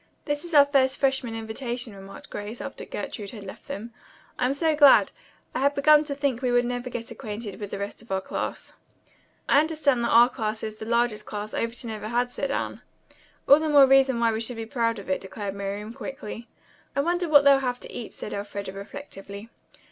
[0.25, 3.93] "This is our first freshman invitation," remarked Grace after Gertrude had left them.
[4.39, 5.11] "I'm so glad.
[5.53, 8.19] I had begun to think we would never get acquainted with the rest of our
[8.19, 8.73] class."
[9.47, 12.81] "I understand that 19 is the largest class Overton has ever had," said Anne.
[13.47, 16.47] "All the more reason why we should be proud of it," declared Miriam quickly.
[16.95, 19.51] "I wonder what they'll have to eat," said Elfreda reflectively.